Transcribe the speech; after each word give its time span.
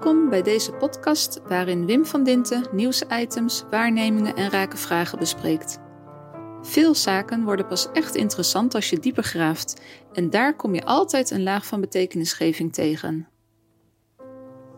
Welkom 0.00 0.28
bij 0.28 0.42
deze 0.42 0.72
podcast 0.72 1.40
waarin 1.46 1.86
Wim 1.86 2.06
van 2.06 2.24
Dinten 2.24 2.66
nieuwsitems, 2.72 3.64
waarnemingen 3.70 4.36
en 4.36 4.50
rake 4.50 4.76
vragen 4.76 5.18
bespreekt. 5.18 5.78
Veel 6.62 6.94
zaken 6.94 7.44
worden 7.44 7.66
pas 7.66 7.88
echt 7.92 8.14
interessant 8.14 8.74
als 8.74 8.90
je 8.90 8.98
dieper 8.98 9.22
graaft 9.22 9.80
en 10.12 10.30
daar 10.30 10.56
kom 10.56 10.74
je 10.74 10.84
altijd 10.84 11.30
een 11.30 11.42
laag 11.42 11.66
van 11.66 11.80
betekenisgeving 11.80 12.72
tegen. 12.72 13.28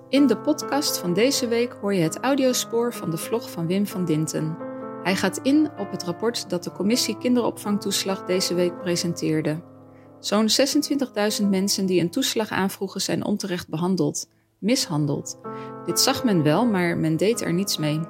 In 0.08 0.26
de 0.26 0.38
podcast 0.38 0.98
van 0.98 1.12
deze 1.12 1.48
week 1.48 1.72
hoor 1.80 1.94
je 1.94 2.02
het 2.02 2.18
audiospoor 2.18 2.94
van 2.94 3.10
de 3.10 3.18
vlog 3.18 3.50
van 3.50 3.66
Wim 3.66 3.86
van 3.86 4.04
Dinten. 4.04 4.56
Hij 5.02 5.16
gaat 5.16 5.38
in 5.42 5.70
op 5.78 5.90
het 5.90 6.02
rapport 6.02 6.50
dat 6.50 6.64
de 6.64 6.72
commissie 6.72 7.18
kinderopvangtoeslag 7.18 8.24
deze 8.24 8.54
week 8.54 8.78
presenteerde. 8.78 9.62
Zo'n 10.20 10.48
26.000 11.42 11.48
mensen 11.48 11.86
die 11.86 12.00
een 12.00 12.10
toeslag 12.10 12.50
aanvroegen 12.50 13.00
zijn 13.00 13.24
onterecht 13.24 13.68
behandeld, 13.68 14.26
mishandeld. 14.62 15.40
Dit 15.84 16.00
zag 16.00 16.24
men 16.24 16.42
wel, 16.42 16.66
maar 16.66 16.96
men 16.96 17.16
deed 17.16 17.40
er 17.40 17.52
niets 17.52 17.78
mee. 17.78 18.00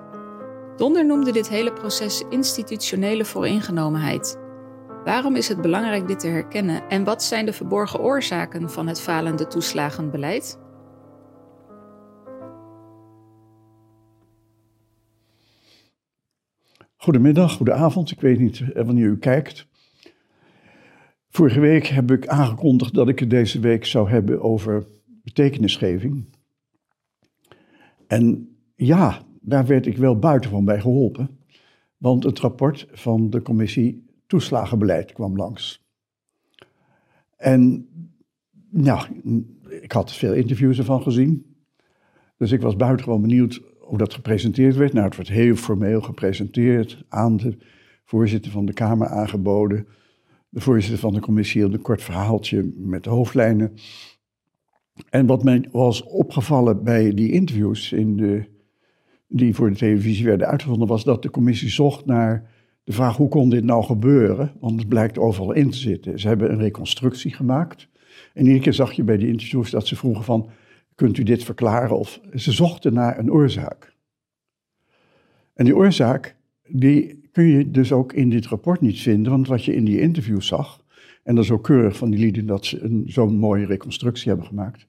Donder 0.76 1.06
noemde 1.06 1.32
dit 1.32 1.48
hele 1.48 1.72
proces 1.72 2.24
institutionele 2.30 3.24
vooringenomenheid. 3.24 4.38
Waarom 5.04 5.36
is 5.36 5.48
het 5.48 5.60
belangrijk 5.60 6.08
dit 6.08 6.20
te 6.20 6.28
herkennen 6.28 6.88
en 6.88 7.04
wat 7.04 7.22
zijn 7.22 7.46
de 7.46 7.52
verborgen 7.52 8.00
oorzaken 8.00 8.70
van 8.70 8.86
het 8.86 9.00
falende 9.00 9.46
toeslagenbeleid? 9.46 10.60
Goedemiddag, 16.96 17.52
goedenavond. 17.52 18.10
Ik 18.10 18.20
weet 18.20 18.38
niet 18.38 18.60
eh, 18.60 18.84
wanneer 18.84 19.06
u 19.06 19.18
kijkt. 19.18 19.66
Vorige 21.28 21.60
week 21.60 21.86
heb 21.86 22.10
ik 22.10 22.26
aangekondigd 22.26 22.94
dat 22.94 23.08
ik 23.08 23.18
het 23.18 23.30
deze 23.30 23.60
week 23.60 23.84
zou 23.86 24.10
hebben 24.10 24.42
over 24.42 24.86
betekenisgeving. 25.22 26.26
En 28.12 28.56
ja, 28.74 29.22
daar 29.40 29.66
werd 29.66 29.86
ik 29.86 29.96
wel 29.96 30.18
buitengewoon 30.18 30.64
bij 30.64 30.80
geholpen. 30.80 31.38
Want 31.96 32.24
het 32.24 32.38
rapport 32.38 32.86
van 32.92 33.30
de 33.30 33.42
commissie 33.42 34.06
toeslagenbeleid 34.26 35.12
kwam 35.12 35.36
langs. 35.36 35.86
En 37.36 37.88
ja, 38.70 39.08
ik 39.80 39.92
had 39.92 40.12
veel 40.12 40.34
interviews 40.34 40.78
ervan 40.78 41.02
gezien. 41.02 41.56
Dus 42.36 42.52
ik 42.52 42.60
was 42.60 42.76
buitengewoon 42.76 43.20
benieuwd 43.20 43.62
hoe 43.78 43.98
dat 43.98 44.14
gepresenteerd 44.14 44.76
werd. 44.76 44.92
Nou, 44.92 45.06
het 45.06 45.16
werd 45.16 45.28
heel 45.28 45.54
formeel 45.54 46.00
gepresenteerd, 46.00 47.04
aan 47.08 47.36
de 47.36 47.56
voorzitter 48.04 48.50
van 48.50 48.66
de 48.66 48.72
Kamer 48.72 49.08
aangeboden. 49.08 49.86
De 50.48 50.60
voorzitter 50.60 50.98
van 50.98 51.14
de 51.14 51.20
commissie 51.20 51.60
hield 51.60 51.74
een 51.74 51.82
kort 51.82 52.02
verhaaltje 52.02 52.72
met 52.76 53.04
de 53.04 53.10
hoofdlijnen. 53.10 53.72
En 55.08 55.26
wat 55.26 55.44
mij 55.44 55.68
was 55.70 56.02
opgevallen 56.02 56.84
bij 56.84 57.14
die 57.14 57.32
interviews 57.32 57.92
in 57.92 58.16
de, 58.16 58.44
die 59.28 59.54
voor 59.54 59.70
de 59.70 59.76
televisie 59.76 60.24
werden 60.24 60.46
uitgezonden, 60.46 60.88
was 60.88 61.04
dat 61.04 61.22
de 61.22 61.30
commissie 61.30 61.70
zocht 61.70 62.06
naar 62.06 62.50
de 62.84 62.92
vraag 62.92 63.16
hoe 63.16 63.28
kon 63.28 63.50
dit 63.50 63.64
nou 63.64 63.84
gebeuren? 63.84 64.52
Want 64.60 64.78
het 64.78 64.88
blijkt 64.88 65.18
overal 65.18 65.52
in 65.52 65.70
te 65.70 65.78
zitten. 65.78 66.20
Ze 66.20 66.28
hebben 66.28 66.52
een 66.52 66.58
reconstructie 66.58 67.34
gemaakt. 67.34 67.88
En 68.34 68.42
iedere 68.42 68.62
keer 68.62 68.74
zag 68.74 68.92
je 68.92 69.04
bij 69.04 69.16
die 69.16 69.28
interviews 69.28 69.70
dat 69.70 69.86
ze 69.86 69.96
vroegen 69.96 70.24
van, 70.24 70.50
kunt 70.94 71.18
u 71.18 71.22
dit 71.22 71.44
verklaren? 71.44 71.98
Of 71.98 72.20
ze 72.34 72.52
zochten 72.52 72.92
naar 72.92 73.18
een 73.18 73.32
oorzaak. 73.32 73.94
En 75.54 75.64
die 75.64 75.76
oorzaak, 75.76 76.36
die 76.68 77.28
kun 77.32 77.44
je 77.44 77.70
dus 77.70 77.92
ook 77.92 78.12
in 78.12 78.30
dit 78.30 78.46
rapport 78.46 78.80
niet 78.80 79.00
vinden, 79.00 79.32
want 79.32 79.46
wat 79.48 79.64
je 79.64 79.74
in 79.74 79.84
die 79.84 80.00
interviews 80.00 80.46
zag, 80.46 80.84
en 81.22 81.34
dat 81.34 81.44
is 81.44 81.50
ook 81.50 81.64
keurig 81.64 81.96
van 81.96 82.10
die 82.10 82.20
lieden 82.20 82.46
dat 82.46 82.66
ze 82.66 83.02
zo'n 83.06 83.36
mooie 83.36 83.66
reconstructie 83.66 84.28
hebben 84.28 84.46
gemaakt, 84.46 84.86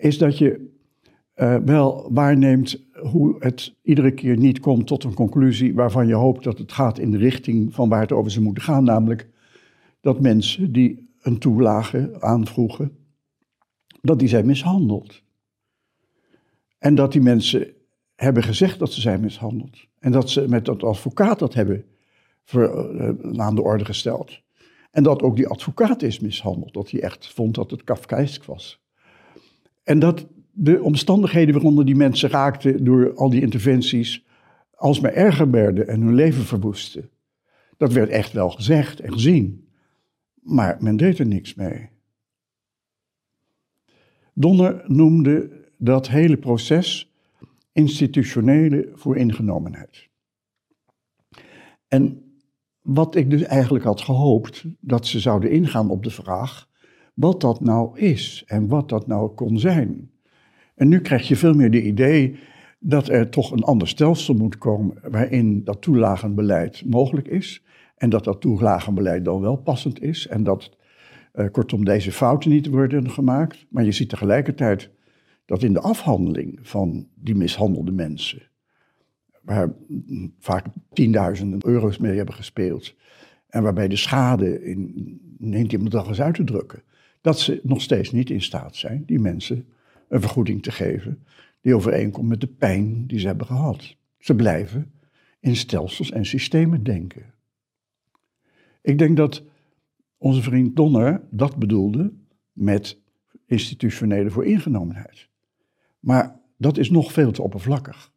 is 0.00 0.18
dat 0.18 0.38
je 0.38 0.68
uh, 1.36 1.56
wel 1.56 2.12
waarneemt 2.12 2.84
hoe 2.92 3.36
het 3.38 3.74
iedere 3.82 4.14
keer 4.14 4.36
niet 4.36 4.60
komt 4.60 4.86
tot 4.86 5.04
een 5.04 5.14
conclusie 5.14 5.74
waarvan 5.74 6.06
je 6.06 6.14
hoopt 6.14 6.44
dat 6.44 6.58
het 6.58 6.72
gaat 6.72 6.98
in 6.98 7.10
de 7.10 7.16
richting 7.16 7.74
van 7.74 7.88
waar 7.88 8.00
het 8.00 8.12
over 8.12 8.30
ze 8.30 8.40
moeten 8.40 8.62
gaan, 8.62 8.84
namelijk 8.84 9.28
dat 10.00 10.20
mensen 10.20 10.72
die 10.72 11.08
een 11.20 11.38
toelage 11.38 12.16
aanvroegen, 12.20 12.96
dat 14.00 14.18
die 14.18 14.28
zijn 14.28 14.46
mishandeld. 14.46 15.22
En 16.78 16.94
dat 16.94 17.12
die 17.12 17.20
mensen 17.20 17.72
hebben 18.14 18.42
gezegd 18.42 18.78
dat 18.78 18.92
ze 18.92 19.00
zijn 19.00 19.20
mishandeld. 19.20 19.86
En 19.98 20.12
dat 20.12 20.30
ze 20.30 20.48
met 20.48 20.64
dat 20.64 20.82
advocaat 20.82 21.38
dat 21.38 21.54
hebben 21.54 21.84
uh, 22.54 23.10
aan 23.36 23.54
de 23.54 23.62
orde 23.62 23.84
gesteld. 23.84 24.40
En 24.90 25.02
dat 25.02 25.22
ook 25.22 25.36
die 25.36 25.48
advocaat 25.48 26.02
is 26.02 26.20
mishandeld. 26.20 26.72
Dat 26.72 26.90
hij 26.90 27.00
echt 27.00 27.32
vond 27.32 27.54
dat 27.54 27.70
het 27.70 27.84
Kafkaïsk 27.84 28.44
was. 28.44 28.80
En 29.90 29.98
dat 29.98 30.26
de 30.52 30.82
omstandigheden 30.82 31.54
waaronder 31.54 31.84
die 31.84 31.94
mensen 31.94 32.28
raakten 32.28 32.84
door 32.84 33.14
al 33.14 33.30
die 33.30 33.40
interventies. 33.40 34.24
alsmaar 34.74 35.12
erger 35.12 35.50
werden 35.50 35.88
en 35.88 36.00
hun 36.00 36.14
leven 36.14 36.44
verwoesten. 36.44 37.10
Dat 37.76 37.92
werd 37.92 38.08
echt 38.10 38.32
wel 38.32 38.50
gezegd 38.50 39.00
en 39.00 39.12
gezien. 39.12 39.68
Maar 40.42 40.76
men 40.80 40.96
deed 40.96 41.18
er 41.18 41.26
niks 41.26 41.54
mee. 41.54 41.88
Donner 44.34 44.82
noemde 44.86 45.68
dat 45.78 46.08
hele 46.08 46.36
proces 46.36 47.12
institutionele 47.72 48.90
vooringenomenheid. 48.94 50.08
En 51.88 52.34
wat 52.80 53.14
ik 53.14 53.30
dus 53.30 53.42
eigenlijk 53.42 53.84
had 53.84 54.00
gehoopt, 54.00 54.64
dat 54.80 55.06
ze 55.06 55.20
zouden 55.20 55.50
ingaan 55.50 55.90
op 55.90 56.02
de 56.02 56.10
vraag 56.10 56.69
wat 57.20 57.40
dat 57.40 57.60
nou 57.60 57.98
is 57.98 58.44
en 58.46 58.68
wat 58.68 58.88
dat 58.88 59.06
nou 59.06 59.34
kon 59.34 59.58
zijn. 59.58 60.10
En 60.74 60.88
nu 60.88 61.00
krijg 61.00 61.28
je 61.28 61.36
veel 61.36 61.54
meer 61.54 61.70
de 61.70 61.82
idee 61.82 62.38
dat 62.78 63.08
er 63.08 63.28
toch 63.28 63.50
een 63.50 63.62
ander 63.62 63.88
stelsel 63.88 64.34
moet 64.34 64.58
komen 64.58 64.98
waarin 65.10 65.64
dat 65.64 65.82
toelagenbeleid 65.82 66.82
mogelijk 66.86 67.28
is. 67.28 67.64
En 67.96 68.10
dat 68.10 68.24
dat 68.24 68.40
toelagenbeleid 68.40 69.24
dan 69.24 69.40
wel 69.40 69.56
passend 69.56 70.02
is. 70.02 70.26
En 70.26 70.42
dat, 70.42 70.76
uh, 71.34 71.46
kortom, 71.50 71.84
deze 71.84 72.12
fouten 72.12 72.50
niet 72.50 72.66
worden 72.66 73.10
gemaakt. 73.10 73.66
Maar 73.70 73.84
je 73.84 73.92
ziet 73.92 74.08
tegelijkertijd 74.08 74.90
dat 75.44 75.62
in 75.62 75.72
de 75.72 75.80
afhandeling 75.80 76.58
van 76.62 77.08
die 77.14 77.34
mishandelde 77.34 77.92
mensen, 77.92 78.42
waar 79.42 79.72
vaak 80.38 80.66
tienduizenden 80.92 81.66
euro's 81.66 81.98
mee 81.98 82.16
hebben 82.16 82.34
gespeeld, 82.34 82.94
en 83.48 83.62
waarbij 83.62 83.88
de 83.88 83.96
schade, 83.96 84.64
in, 84.64 85.20
neemt 85.38 85.72
iemand 85.72 85.90
dag 85.90 86.08
eens 86.08 86.20
uit 86.20 86.34
te 86.34 86.44
drukken, 86.44 86.82
dat 87.20 87.38
ze 87.38 87.60
nog 87.62 87.82
steeds 87.82 88.12
niet 88.12 88.30
in 88.30 88.42
staat 88.42 88.76
zijn 88.76 89.02
die 89.06 89.18
mensen 89.18 89.68
een 90.08 90.20
vergoeding 90.20 90.62
te 90.62 90.72
geven 90.72 91.24
die 91.60 91.74
overeenkomt 91.74 92.28
met 92.28 92.40
de 92.40 92.46
pijn 92.46 93.06
die 93.06 93.18
ze 93.18 93.26
hebben 93.26 93.46
gehad. 93.46 93.96
Ze 94.18 94.34
blijven 94.34 94.92
in 95.40 95.56
stelsels 95.56 96.10
en 96.10 96.24
systemen 96.24 96.82
denken. 96.82 97.34
Ik 98.82 98.98
denk 98.98 99.16
dat 99.16 99.42
onze 100.18 100.42
vriend 100.42 100.76
Donner 100.76 101.22
dat 101.30 101.56
bedoelde 101.56 102.12
met 102.52 102.98
institutionele 103.46 104.30
vooringenomenheid. 104.30 105.28
Maar 106.00 106.40
dat 106.56 106.78
is 106.78 106.90
nog 106.90 107.12
veel 107.12 107.30
te 107.30 107.42
oppervlakkig. 107.42 108.12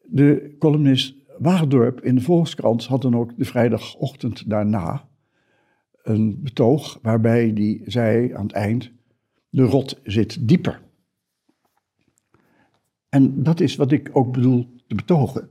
De 0.00 0.54
columnist 0.58 1.14
Waagdorp 1.38 2.00
in 2.00 2.14
de 2.14 2.20
Volkskrant 2.20 2.86
had 2.86 3.02
dan 3.02 3.16
ook 3.16 3.36
de 3.36 3.44
vrijdagochtend 3.44 4.50
daarna 4.50 5.08
een 6.02 6.42
betoog 6.42 6.98
waarbij 7.02 7.50
hij 7.54 7.80
zei 7.84 8.32
aan 8.32 8.46
het 8.46 8.52
eind: 8.52 8.90
de 9.48 9.62
rot 9.62 10.00
zit 10.04 10.48
dieper. 10.48 10.80
En 13.08 13.42
dat 13.42 13.60
is 13.60 13.76
wat 13.76 13.92
ik 13.92 14.10
ook 14.12 14.32
bedoel 14.32 14.76
te 14.86 14.94
betogen. 14.94 15.50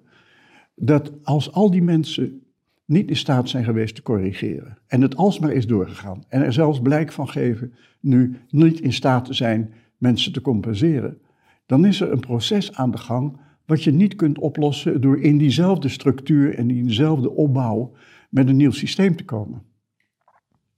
Dat 0.76 1.12
als 1.24 1.52
al 1.52 1.72
die 1.72 1.82
mensen 1.82 2.42
niet 2.86 3.10
in 3.10 3.16
staat 3.16 3.50
zijn 3.50 3.64
geweest 3.64 3.96
te 3.96 4.02
corrigeren 4.02 4.78
en 4.88 5.02
het 5.02 5.16
alsmaar 5.16 5.52
is 5.52 5.68
doorgegaan 5.68 6.24
en 6.28 6.42
er 6.42 6.54
zelfs 6.54 6.82
blijk 6.82 7.12
van 7.12 7.30
geven 7.30 7.74
nu 8.00 8.38
niet 8.50 8.80
in 8.80 8.94
staat 8.94 9.26
te 9.26 9.34
zijn 9.34 9.74
mensen 9.98 10.34
te 10.34 10.42
compenseren, 10.42 11.18
dan 11.66 11.86
is 11.86 12.02
er 12.02 12.12
een 12.12 12.20
proces 12.20 12.74
aan 12.74 12.92
de 12.92 12.98
gang 12.98 13.38
wat 13.66 13.84
je 13.84 13.92
niet 13.92 14.16
kunt 14.16 14.40
oplossen 14.40 15.02
door 15.02 15.22
in 15.22 15.38
diezelfde 15.38 15.90
structuur 15.90 16.56
en 16.56 16.70
in 16.70 16.86
diezelfde 16.86 17.32
opbouw 17.32 17.92
met 18.30 18.48
een 18.48 18.56
nieuw 18.56 18.72
systeem 18.72 19.16
te 19.16 19.26
komen. 19.26 19.62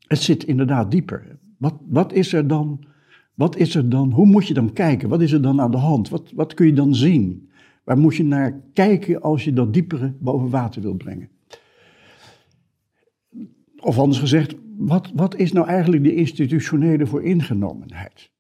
Het 0.08 0.22
zit 0.22 0.44
inderdaad 0.44 0.92
dieper. 0.92 1.40
Wat, 1.58 1.76
wat 1.88 2.14
is 2.14 2.34
er 2.34 2.48
dan? 2.48 2.86
Wat 3.34 3.56
is 3.56 3.76
er 3.76 3.90
dan? 3.90 4.12
Hoe 4.12 4.26
moet 4.26 4.48
je 4.48 4.54
dan 4.54 4.74
kijken? 4.74 5.10
Wat 5.10 5.22
is 5.22 5.32
er 5.32 5.42
dan 5.42 5.62
aan 5.62 5.72
de 5.72 5.78
hand? 5.78 6.10
Wat, 6.10 6.32
wat 6.32 6.54
kun 6.54 6.66
je 6.66 6.74
dan 6.74 6.96
zien? 6.96 7.50
Waar 7.84 7.98
moet 7.98 8.16
je 8.16 8.24
naar 8.24 8.62
kijken 8.74 9.22
als 9.22 9.44
je 9.44 9.54
dat 9.54 9.74
diepere 9.74 10.16
boven 10.20 10.50
water 10.50 10.82
wil 10.82 10.96
brengen? 10.96 11.30
Of 13.80 14.00
anders 14.00 14.20
gezegd, 14.20 14.56
wat, 14.78 15.12
wat 15.14 15.36
is 15.36 15.52
nou 15.52 15.68
eigenlijk 15.68 16.04
de 16.04 16.16
institutionele 16.16 17.08
vooringenomenheid? 17.08 18.32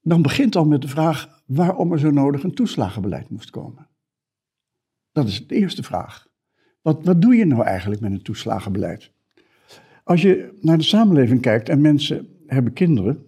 Dan 0.00 0.22
begint 0.22 0.56
al 0.56 0.64
met 0.64 0.82
de 0.82 0.88
vraag 0.88 1.42
waarom 1.46 1.92
er 1.92 1.98
zo 1.98 2.10
nodig 2.10 2.42
een 2.42 2.54
toeslagenbeleid 2.54 3.30
moest 3.30 3.50
komen. 3.50 3.88
Dat 5.12 5.28
is 5.28 5.46
de 5.46 5.54
eerste 5.54 5.82
vraag. 5.82 6.26
Wat, 6.80 7.04
wat 7.04 7.22
doe 7.22 7.34
je 7.34 7.44
nou 7.44 7.64
eigenlijk 7.64 8.00
met 8.00 8.12
een 8.12 8.22
toeslagenbeleid? 8.22 9.12
Als 10.04 10.22
je 10.22 10.58
naar 10.60 10.78
de 10.78 10.84
samenleving 10.84 11.40
kijkt 11.40 11.68
en 11.68 11.80
mensen 11.80 12.28
hebben 12.46 12.72
kinderen, 12.72 13.24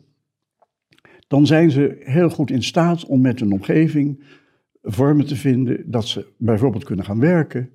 dan 1.29 1.47
zijn 1.47 1.71
ze 1.71 1.97
heel 1.99 2.31
goed 2.31 2.51
in 2.51 2.63
staat 2.63 3.05
om 3.05 3.21
met 3.21 3.41
hun 3.41 3.53
omgeving 3.53 4.25
vormen 4.83 5.27
te 5.27 5.37
vinden 5.37 5.91
dat 5.91 6.07
ze 6.07 6.27
bijvoorbeeld 6.37 6.85
kunnen 6.85 7.05
gaan 7.05 7.21
werken 7.21 7.71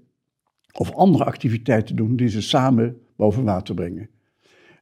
of 0.74 0.92
andere 0.92 1.24
activiteiten 1.24 1.96
doen 1.96 2.16
die 2.16 2.28
ze 2.28 2.42
samen 2.42 2.98
boven 3.16 3.44
water 3.44 3.76
brengen. 3.76 4.10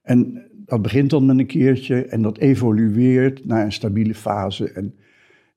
En 0.01 0.47
dat 0.65 0.81
begint 0.81 1.09
dan 1.09 1.25
met 1.25 1.39
een 1.39 1.45
keertje 1.45 2.05
en 2.05 2.21
dat 2.21 2.37
evolueert 2.37 3.45
naar 3.45 3.65
een 3.65 3.71
stabiele 3.71 4.15
fase. 4.15 4.71
En 4.71 4.95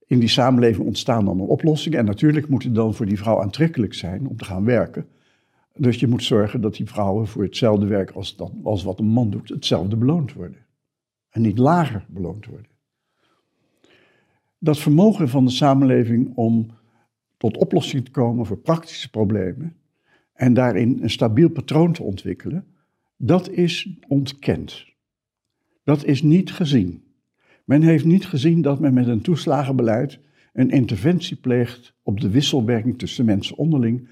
in 0.07 0.19
die 0.19 0.29
samenleving 0.29 0.87
ontstaan 0.87 1.25
dan 1.25 1.41
oplossingen. 1.41 1.99
En 1.99 2.05
natuurlijk 2.05 2.49
moet 2.49 2.63
het 2.63 2.75
dan 2.75 2.95
voor 2.95 3.07
die 3.07 3.19
vrouw 3.19 3.43
aantrekkelijk 3.43 3.95
zijn 3.95 4.27
om 4.27 4.37
te 4.37 4.45
gaan 4.45 4.65
werken. 4.65 5.07
Dus 5.81 5.97
je 6.01 6.07
moet 6.07 6.23
zorgen 6.23 6.61
dat 6.61 6.75
die 6.75 6.87
vrouwen 6.87 7.27
voor 7.27 7.43
hetzelfde 7.43 7.87
werk 7.87 8.11
als, 8.11 8.37
dat, 8.37 8.53
als 8.63 8.83
wat 8.83 8.99
een 8.99 9.07
man 9.07 9.31
doet, 9.31 9.49
hetzelfde 9.49 9.97
beloond 9.97 10.33
worden. 10.33 10.67
En 11.31 11.43
niet 11.43 11.59
lager 11.59 12.05
beloond 12.09 12.47
worden. 12.47 12.71
Dat 14.59 14.79
vermogen 14.79 15.29
van 15.29 15.45
de 15.45 15.51
samenleving 15.51 16.33
om 16.37 16.71
tot 17.37 17.57
oplossing 17.57 18.05
te 18.05 18.11
komen 18.11 18.47
voor 18.47 18.59
praktische 18.59 19.11
problemen 19.11 19.77
en 20.33 20.55
daarin 20.55 20.99
een 21.03 21.11
stabiel 21.11 21.51
patroon 21.51 21.93
te 21.93 22.03
ontwikkelen, 22.03 22.65
dat 23.17 23.51
is 23.51 23.89
ontkend. 24.09 24.87
Dat 25.85 26.05
is 26.05 26.23
niet 26.23 26.53
gezien. 26.53 27.03
Men 27.65 27.83
heeft 27.83 28.05
niet 28.05 28.27
gezien 28.27 28.63
dat 28.63 28.81
men 28.81 28.95
met 28.95 29.07
een 29.07 29.21
toeslagenbeleid 29.21 30.19
een 30.53 30.71
interventie 30.71 31.37
pleegt 31.37 31.95
op 32.03 32.21
de 32.21 32.31
wisselwerking 32.31 32.99
tussen 32.99 33.25
mensen 33.25 33.57
onderling 33.57 34.09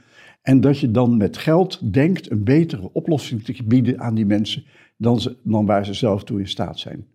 en 0.49 0.61
dat 0.61 0.79
je 0.79 0.91
dan 0.91 1.17
met 1.17 1.37
geld 1.37 1.93
denkt 1.93 2.31
een 2.31 2.45
betere 2.45 2.93
oplossing 2.93 3.45
te 3.45 3.65
bieden 3.65 4.01
aan 4.01 4.15
die 4.15 4.27
mensen 4.27 4.65
dan, 4.97 5.21
ze, 5.21 5.37
dan 5.43 5.67
waar 5.67 5.85
ze 5.85 5.95
zelf 5.95 6.25
toe 6.25 6.41
in 6.41 6.49
staat 6.49 6.79
zijn. 6.79 7.07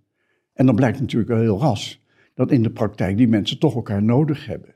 En 0.53 0.65
dan 0.65 0.75
blijkt 0.75 1.00
natuurlijk 1.00 1.31
al 1.31 1.38
heel 1.38 1.59
ras 1.59 2.03
dat 2.33 2.51
in 2.51 2.63
de 2.63 2.69
praktijk 2.69 3.18
die 3.18 3.27
mensen 3.27 3.59
toch 3.59 3.75
elkaar 3.75 4.03
nodig 4.03 4.45
hebben 4.45 4.75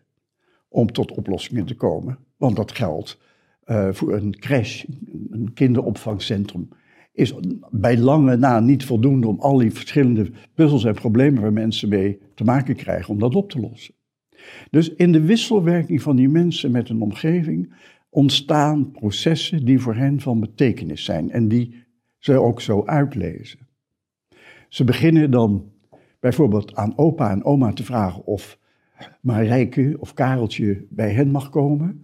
om 0.70 0.92
tot 0.92 1.12
oplossingen 1.12 1.66
te 1.66 1.76
komen. 1.76 2.18
Want 2.38 2.56
dat 2.56 2.72
geld 2.72 3.20
uh, 3.66 3.90
voor 3.92 4.14
een 4.14 4.40
crash, 4.40 4.86
een 5.30 5.54
kinderopvangcentrum, 5.54 6.70
is 7.12 7.34
bij 7.72 7.98
lange 7.98 8.36
na 8.36 8.60
niet 8.60 8.86
voldoende 8.86 9.28
om 9.28 9.40
al 9.40 9.58
die 9.58 9.72
verschillende 9.72 10.32
puzzels 10.54 10.86
en 10.86 10.94
problemen 10.94 11.42
waar 11.42 11.54
mensen 11.54 11.90
mee 11.90 12.20
te 12.36 12.44
maken 12.44 12.76
krijgen, 12.76 13.14
om 13.14 13.20
dat 13.20 13.36
op 13.36 13.50
te 13.50 13.60
lossen. 13.60 13.94
Dus 14.70 14.96
in 14.96 15.12
de 15.12 15.22
wisselwerking 15.22 16.02
van 16.02 16.16
die 16.16 16.30
mensen 16.30 16.72
met 16.72 16.90
een 16.90 17.02
omgeving 17.02 17.74
ontstaan 18.18 18.92
processen 18.92 19.66
die 19.66 19.80
voor 19.80 19.96
hen 19.96 20.22
van 20.22 20.40
betekenis 20.40 21.04
zijn 21.04 21.32
en 21.32 21.48
die 21.48 21.84
ze 22.18 22.42
ook 22.42 22.62
zo 22.62 22.86
uitlezen. 22.86 23.60
Ze 24.70 24.84
beginnen 24.84 25.32
dan 25.32 25.72
bijvoorbeeld 26.20 26.76
aan 26.76 26.98
opa 26.98 27.32
en 27.32 27.44
oma 27.44 27.74
te 27.74 27.84
vragen 27.84 28.26
of 28.26 28.60
Marijke 29.22 29.96
of 30.00 30.14
Kareltje 30.14 30.86
bij 30.90 31.12
hen 31.12 31.32
mag 31.32 31.50
komen. 31.50 32.02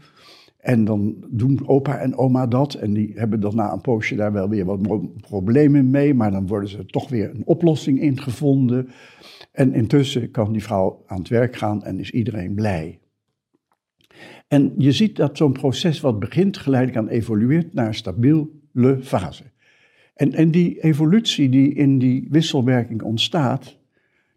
En 0.57 0.85
dan 0.85 1.25
doen 1.29 1.67
opa 1.67 1.97
en 1.97 2.17
oma 2.17 2.47
dat. 2.47 2.73
En 2.73 2.93
die 2.93 3.11
hebben 3.15 3.39
dan 3.39 3.55
na 3.55 3.71
een 3.71 3.81
poosje 3.81 4.15
daar 4.15 4.33
wel 4.33 4.49
weer 4.49 4.65
wat 4.65 4.81
problemen 5.21 5.89
mee. 5.89 6.13
Maar 6.13 6.31
dan 6.31 6.47
worden 6.47 6.69
ze 6.69 6.85
toch 6.85 7.09
weer 7.09 7.29
een 7.29 7.45
oplossing 7.45 8.01
in 8.01 8.21
gevonden. 8.21 8.89
En 9.51 9.73
intussen 9.73 10.31
kan 10.31 10.51
die 10.51 10.63
vrouw 10.63 11.03
aan 11.05 11.19
het 11.19 11.29
werk 11.29 11.55
gaan 11.55 11.83
en 11.83 11.99
is 11.99 12.11
iedereen 12.11 12.53
blij. 12.53 12.99
En 14.47 14.73
je 14.77 14.91
ziet 14.91 15.15
dat 15.15 15.37
zo'n 15.37 15.51
proces 15.51 15.99
wat 15.99 16.19
begint 16.19 16.57
geleidelijk 16.57 16.99
aan 16.99 17.07
evolueert 17.07 17.73
naar 17.73 17.87
een 17.87 17.93
stabiele 17.93 18.99
fase. 19.01 19.43
En, 20.13 20.33
en 20.33 20.51
die 20.51 20.83
evolutie 20.83 21.49
die 21.49 21.73
in 21.73 21.99
die 21.99 22.27
wisselwerking 22.29 23.01
ontstaat, 23.01 23.77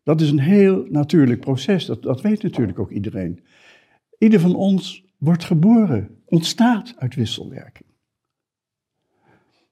dat 0.03 0.21
is 0.21 0.31
een 0.31 0.41
heel 0.41 0.87
natuurlijk 0.89 1.41
proces. 1.41 1.87
Dat, 1.87 2.03
dat 2.03 2.21
weet 2.21 2.43
natuurlijk 2.43 2.79
ook 2.79 2.91
iedereen. 2.91 3.41
Ieder 4.19 4.41
van 4.41 4.55
ons 4.55 5.05
wordt 5.19 5.45
geboren, 5.45 6.09
ontstaat 6.25 6.95
uit 6.99 7.15
wisselwerking. 7.15 7.89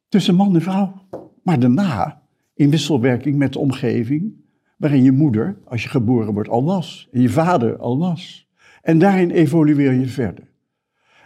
Tussen 0.08 0.34
man 0.34 0.54
en 0.54 0.62
vrouw. 0.62 1.02
Maar 1.42 1.60
daarna 1.60 2.22
in 2.54 2.70
wisselwerking 2.70 3.36
met 3.36 3.52
de 3.52 3.58
omgeving, 3.58 4.34
waarin 4.76 5.02
je 5.02 5.12
moeder, 5.12 5.58
als 5.64 5.82
je 5.82 5.88
geboren 5.88 6.34
wordt, 6.34 6.48
al 6.48 6.64
was. 6.64 7.08
En 7.12 7.20
je 7.20 7.28
vader 7.28 7.76
al 7.76 7.98
was. 7.98 8.43
En 8.84 8.98
daarin 8.98 9.30
evolueer 9.30 9.92
je 9.92 10.06
verder. 10.06 10.44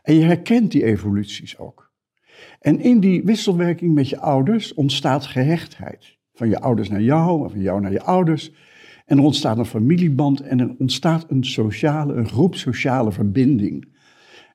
En 0.02 0.14
je 0.14 0.22
herkent 0.22 0.70
die 0.72 0.84
evoluties 0.84 1.58
ook. 1.58 1.92
En 2.60 2.80
in 2.80 3.00
die 3.00 3.22
wisselwerking 3.24 3.94
met 3.94 4.08
je 4.08 4.18
ouders 4.18 4.74
ontstaat 4.74 5.26
gehechtheid. 5.26 6.16
Van 6.34 6.48
je 6.48 6.60
ouders 6.60 6.88
naar 6.88 7.02
jou, 7.02 7.44
of 7.44 7.50
van 7.50 7.60
jou 7.60 7.80
naar 7.80 7.92
je 7.92 8.02
ouders. 8.02 8.52
En 9.06 9.18
er 9.18 9.24
ontstaat 9.24 9.58
een 9.58 9.64
familieband 9.64 10.40
en 10.40 10.60
er 10.60 10.74
ontstaat 10.78 11.30
een 11.30 11.44
sociale, 11.44 12.14
een 12.14 12.28
groep 12.28 12.54
sociale 12.54 13.12
verbinding 13.12 13.96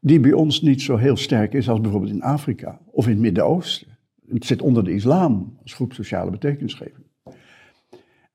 die 0.02 0.20
bij 0.20 0.34
ons 0.34 0.62
niet 0.62 0.82
zo 0.82 0.98
heel 0.98 1.18
sterk 1.18 1.54
is 1.54 1.70
als 1.70 1.82
bijvoorbeeld 1.82 2.12
in 2.12 2.22
Afrika 2.22 2.82
of 2.92 3.06
in 3.06 3.12
het 3.12 3.20
Midden-Oosten. 3.20 3.98
Het 4.28 4.46
zit 4.46 4.62
onder 4.62 4.84
de 4.84 4.94
islam 4.94 5.58
als 5.62 5.74
groep 5.74 5.94
sociale 5.94 6.32
betekenisgeving. 6.32 7.06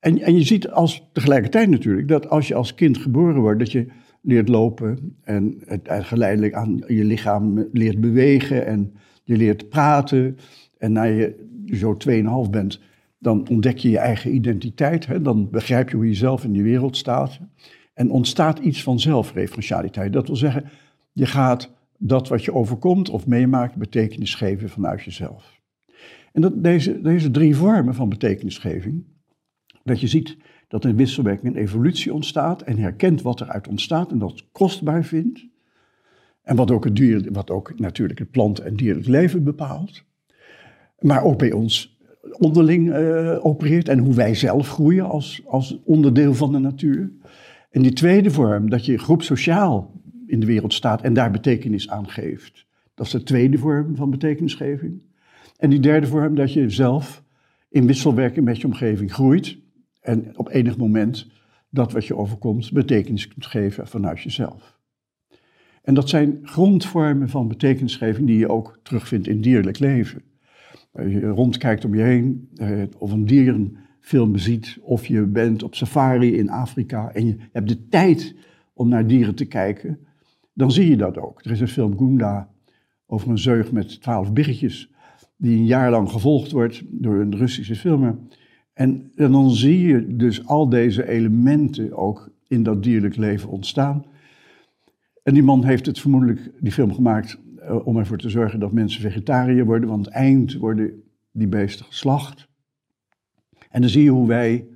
En, 0.00 0.20
en 0.20 0.34
je 0.34 0.42
ziet 0.42 0.68
als, 0.70 1.08
tegelijkertijd 1.12 1.70
natuurlijk 1.70 2.08
dat 2.08 2.28
als 2.28 2.48
je 2.48 2.54
als 2.54 2.74
kind 2.74 2.98
geboren 2.98 3.40
wordt, 3.40 3.58
dat 3.58 3.72
je 3.72 3.86
leert 4.28 4.48
lopen 4.48 5.16
en 5.22 5.58
het 5.64 5.88
geleidelijk 5.90 6.54
aan 6.54 6.82
je 6.86 7.04
lichaam 7.04 7.68
leert 7.72 8.00
bewegen 8.00 8.66
en 8.66 8.92
je 9.24 9.36
leert 9.36 9.68
praten. 9.68 10.38
En 10.78 10.92
na 10.92 11.02
je 11.02 11.46
zo 11.66 11.96
2,5 12.46 12.50
bent, 12.50 12.80
dan 13.18 13.48
ontdek 13.48 13.78
je 13.78 13.90
je 13.90 13.98
eigen 13.98 14.34
identiteit. 14.34 15.06
Hè? 15.06 15.22
Dan 15.22 15.50
begrijp 15.50 15.90
je 15.90 15.96
hoe 15.96 16.06
je 16.06 16.14
zelf 16.14 16.44
in 16.44 16.52
die 16.52 16.62
wereld 16.62 16.96
staat. 16.96 17.40
En 17.94 18.10
ontstaat 18.10 18.58
iets 18.58 18.82
van 18.82 19.00
zelfreferentialiteit. 19.00 20.12
Dat 20.12 20.26
wil 20.26 20.36
zeggen, 20.36 20.64
je 21.12 21.26
gaat 21.26 21.70
dat 21.98 22.28
wat 22.28 22.44
je 22.44 22.54
overkomt 22.54 23.10
of 23.10 23.26
meemaakt 23.26 23.76
betekenis 23.76 24.34
geven 24.34 24.68
vanuit 24.68 25.02
jezelf. 25.02 25.60
En 26.32 26.40
dat, 26.40 26.62
deze, 26.62 27.00
deze 27.00 27.30
drie 27.30 27.56
vormen 27.56 27.94
van 27.94 28.08
betekenisgeving, 28.08 29.04
dat 29.84 30.00
je 30.00 30.06
ziet 30.06 30.36
dat 30.68 30.84
een 30.84 30.96
wisselwerking 30.96 31.54
een 31.54 31.60
evolutie 31.60 32.14
ontstaat 32.14 32.62
en 32.62 32.78
herkent 32.78 33.22
wat 33.22 33.40
eruit 33.40 33.68
ontstaat 33.68 34.10
en 34.10 34.18
dat 34.18 34.44
kostbaar 34.52 35.04
vindt. 35.04 35.46
En 36.42 36.56
wat 36.56 36.70
ook, 36.70 36.84
het 36.84 36.96
dier, 36.96 37.32
wat 37.32 37.50
ook 37.50 37.78
natuurlijk 37.78 38.18
het 38.18 38.30
plant- 38.30 38.58
en 38.58 38.76
dierlijk 38.76 39.06
leven 39.06 39.44
bepaalt. 39.44 40.04
Maar 40.98 41.22
ook 41.22 41.38
bij 41.38 41.52
ons 41.52 41.98
onderling 42.38 42.88
uh, 42.88 43.44
opereert 43.44 43.88
en 43.88 43.98
hoe 43.98 44.14
wij 44.14 44.34
zelf 44.34 44.68
groeien 44.68 45.08
als, 45.08 45.42
als 45.46 45.80
onderdeel 45.84 46.34
van 46.34 46.52
de 46.52 46.58
natuur. 46.58 47.12
En 47.70 47.82
die 47.82 47.92
tweede 47.92 48.30
vorm, 48.30 48.70
dat 48.70 48.84
je 48.84 48.98
groepsociaal 48.98 49.92
in 50.26 50.40
de 50.40 50.46
wereld 50.46 50.72
staat 50.72 51.02
en 51.02 51.14
daar 51.14 51.30
betekenis 51.30 51.90
aan 51.90 52.08
geeft. 52.08 52.66
Dat 52.94 53.06
is 53.06 53.12
de 53.12 53.22
tweede 53.22 53.58
vorm 53.58 53.96
van 53.96 54.10
betekenisgeving. 54.10 55.02
En 55.56 55.70
die 55.70 55.80
derde 55.80 56.06
vorm, 56.06 56.34
dat 56.34 56.52
je 56.52 56.70
zelf 56.70 57.22
in 57.68 57.86
wisselwerking 57.86 58.44
met 58.44 58.60
je 58.60 58.66
omgeving 58.66 59.12
groeit 59.12 59.58
en 60.08 60.38
op 60.38 60.48
enig 60.48 60.76
moment 60.76 61.26
dat 61.70 61.92
wat 61.92 62.06
je 62.06 62.16
overkomt 62.16 62.72
betekenis 62.72 63.28
kunt 63.28 63.46
geven 63.46 63.86
vanuit 63.86 64.20
jezelf. 64.20 64.78
En 65.82 65.94
dat 65.94 66.08
zijn 66.08 66.38
grondvormen 66.42 67.28
van 67.28 67.48
betekenisgeving 67.48 68.26
die 68.26 68.38
je 68.38 68.48
ook 68.48 68.78
terugvindt 68.82 69.26
in 69.26 69.40
dierlijk 69.40 69.78
leven. 69.78 70.22
Als 70.92 71.12
je 71.12 71.28
rondkijkt 71.28 71.84
om 71.84 71.94
je 71.94 72.02
heen, 72.02 72.48
eh, 72.54 72.82
of 72.98 73.12
een 73.12 73.26
dierenfilm 73.26 74.36
ziet, 74.36 74.78
of 74.82 75.06
je 75.06 75.22
bent 75.22 75.62
op 75.62 75.74
safari 75.74 76.36
in 76.36 76.50
Afrika 76.50 77.12
en 77.12 77.26
je 77.26 77.36
hebt 77.52 77.68
de 77.68 77.88
tijd 77.88 78.34
om 78.72 78.88
naar 78.88 79.06
dieren 79.06 79.34
te 79.34 79.46
kijken, 79.46 79.98
dan 80.52 80.72
zie 80.72 80.88
je 80.90 80.96
dat 80.96 81.18
ook. 81.18 81.44
Er 81.44 81.50
is 81.50 81.60
een 81.60 81.68
film 81.68 81.98
Gunda 81.98 82.50
over 83.06 83.30
een 83.30 83.38
zeug 83.38 83.72
met 83.72 84.00
twaalf 84.00 84.32
biggetjes, 84.32 84.90
die 85.36 85.56
een 85.56 85.66
jaar 85.66 85.90
lang 85.90 86.10
gevolgd 86.10 86.50
wordt 86.50 86.82
door 86.86 87.20
een 87.20 87.36
Russische 87.36 87.76
filmer. 87.76 88.18
En, 88.78 89.12
en 89.14 89.32
dan 89.32 89.50
zie 89.50 89.86
je 89.86 90.16
dus 90.16 90.46
al 90.46 90.68
deze 90.68 91.08
elementen 91.08 91.96
ook 91.96 92.30
in 92.46 92.62
dat 92.62 92.82
dierlijk 92.82 93.16
leven 93.16 93.48
ontstaan. 93.48 94.04
En 95.22 95.34
die 95.34 95.42
man 95.42 95.64
heeft 95.64 95.86
het 95.86 96.00
vermoedelijk, 96.00 96.50
die 96.60 96.72
film 96.72 96.94
gemaakt, 96.94 97.38
uh, 97.56 97.86
om 97.86 97.96
ervoor 97.96 98.18
te 98.18 98.28
zorgen 98.28 98.60
dat 98.60 98.72
mensen 98.72 99.00
vegetariër 99.00 99.64
worden, 99.64 99.88
want 99.88 100.06
eind 100.06 100.54
worden 100.54 101.02
die 101.32 101.46
beesten 101.46 101.86
geslacht. 101.86 102.48
En 103.70 103.80
dan 103.80 103.90
zie 103.90 104.02
je 104.02 104.10
hoe 104.10 104.26
wij 104.26 104.66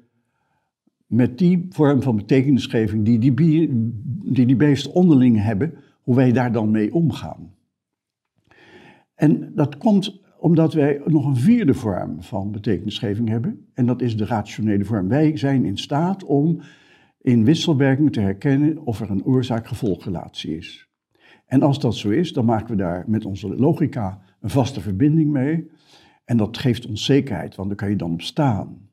met 1.06 1.38
die 1.38 1.66
vorm 1.68 2.02
van 2.02 2.16
betekenisgeving 2.16 3.04
die 3.04 3.18
die, 3.18 3.34
die, 3.34 4.46
die 4.46 4.56
beesten 4.56 4.92
onderling 4.92 5.42
hebben, 5.42 5.74
hoe 6.02 6.14
wij 6.14 6.32
daar 6.32 6.52
dan 6.52 6.70
mee 6.70 6.94
omgaan. 6.94 7.54
En 9.14 9.52
dat 9.54 9.76
komt 9.76 10.21
omdat 10.42 10.72
wij 10.72 11.00
nog 11.04 11.26
een 11.26 11.36
vierde 11.36 11.74
vorm 11.74 12.22
van 12.22 12.50
betekenisgeving 12.50 13.28
hebben, 13.28 13.66
en 13.74 13.86
dat 13.86 14.02
is 14.02 14.16
de 14.16 14.24
rationele 14.24 14.84
vorm. 14.84 15.08
Wij 15.08 15.36
zijn 15.36 15.64
in 15.64 15.76
staat 15.78 16.24
om 16.24 16.60
in 17.20 17.44
wisselwerking 17.44 18.12
te 18.12 18.20
herkennen 18.20 18.84
of 18.84 19.00
er 19.00 19.10
een 19.10 19.24
oorzaak-gevolgrelatie 19.24 20.56
is. 20.56 20.88
En 21.46 21.62
als 21.62 21.80
dat 21.80 21.94
zo 21.94 22.08
is, 22.08 22.32
dan 22.32 22.44
maken 22.44 22.70
we 22.70 22.76
daar 22.76 23.04
met 23.06 23.24
onze 23.24 23.56
logica 23.56 24.20
een 24.40 24.50
vaste 24.50 24.80
verbinding 24.80 25.30
mee. 25.30 25.70
En 26.24 26.36
dat 26.36 26.58
geeft 26.58 26.86
ons 26.86 27.04
zekerheid, 27.04 27.54
want 27.54 27.68
daar 27.68 27.78
kan 27.78 27.90
je 27.90 27.96
dan 27.96 28.12
op 28.12 28.22
staan. 28.22 28.88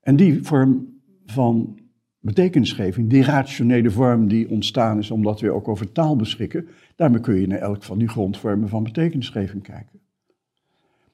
En 0.00 0.16
die 0.16 0.42
vorm 0.42 1.00
van 1.26 1.78
betekenisgeving, 2.24 3.10
die 3.10 3.22
rationele 3.22 3.90
vorm 3.90 4.28
die 4.28 4.50
ontstaan 4.50 4.98
is 4.98 5.10
omdat 5.10 5.40
we 5.40 5.50
ook 5.50 5.68
over 5.68 5.92
taal 5.92 6.16
beschikken, 6.16 6.68
daarmee 6.96 7.20
kun 7.20 7.40
je 7.40 7.46
naar 7.46 7.58
elk 7.58 7.82
van 7.82 7.98
die 7.98 8.08
grondvormen 8.08 8.68
van 8.68 8.82
betekenisgeving 8.82 9.62
kijken. 9.62 10.00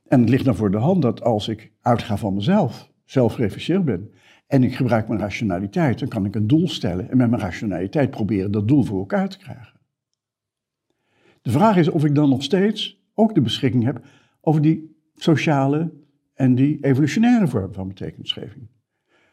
En 0.08 0.20
het 0.20 0.28
ligt 0.28 0.44
dan 0.44 0.54
voor 0.54 0.70
de 0.70 0.76
hand 0.76 1.02
dat 1.02 1.22
als 1.22 1.48
ik 1.48 1.72
uitga 1.80 2.16
van 2.16 2.34
mezelf, 2.34 2.90
zelfreferentieel 3.04 3.82
ben, 3.82 4.10
en 4.46 4.62
ik 4.62 4.74
gebruik 4.74 5.08
mijn 5.08 5.20
rationaliteit, 5.20 5.98
dan 5.98 6.08
kan 6.08 6.24
ik 6.24 6.34
een 6.34 6.46
doel 6.46 6.68
stellen 6.68 7.10
en 7.10 7.16
met 7.16 7.30
mijn 7.30 7.42
rationaliteit 7.42 8.10
proberen 8.10 8.50
dat 8.50 8.68
doel 8.68 8.82
voor 8.82 8.98
elkaar 8.98 9.28
te 9.28 9.38
krijgen. 9.38 9.80
De 11.42 11.50
vraag 11.50 11.76
is 11.76 11.88
of 11.88 12.04
ik 12.04 12.14
dan 12.14 12.28
nog 12.28 12.42
steeds 12.42 13.02
ook 13.14 13.34
de 13.34 13.40
beschikking 13.40 13.84
heb 13.84 14.04
over 14.40 14.62
die 14.62 14.96
sociale 15.14 15.92
en 16.34 16.54
die 16.54 16.84
evolutionaire 16.84 17.48
vorm 17.48 17.72
van 17.72 17.88
betekenisgeving. 17.88 18.68